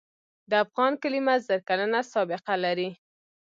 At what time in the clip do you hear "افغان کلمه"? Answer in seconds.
0.65-1.35